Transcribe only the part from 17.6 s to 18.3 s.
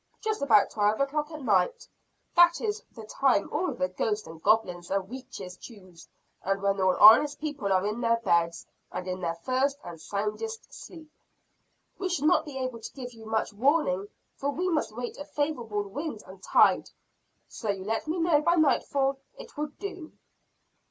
you let me